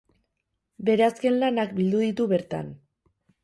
[0.87, 2.77] Bere azken lanak bildu ditu bertan.